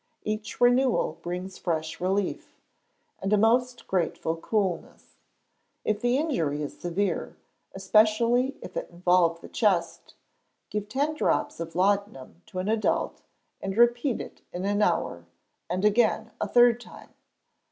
[0.23, 2.57] Each renewal brings fresh relief,
[3.19, 5.17] and a most grateful coolness.
[5.85, 7.37] If the injury is severe,
[7.75, 10.15] especially if it involve the chest,
[10.71, 13.21] give ten drops of laudanum to an adult,
[13.61, 15.27] and repeat it in an hour,
[15.69, 17.13] and again a third time.